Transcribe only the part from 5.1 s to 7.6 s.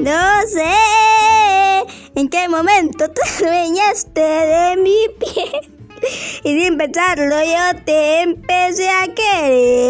pie. Y sin pensarlo